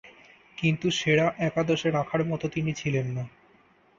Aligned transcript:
কিন্তু, 0.57 0.87
সেরা 0.91 1.25
একাদশে 1.39 1.89
রাখার 1.91 2.21
মতো 2.25 2.45
তিনি 2.47 2.71
ছিলেন 2.73 3.07
না। 3.11 3.23